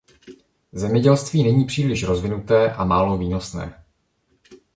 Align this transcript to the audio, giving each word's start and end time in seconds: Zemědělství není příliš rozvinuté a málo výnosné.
Zemědělství 0.71 1.43
není 1.43 1.65
příliš 1.65 2.03
rozvinuté 2.03 2.71
a 2.73 2.85
málo 2.85 3.17
výnosné. 3.17 3.83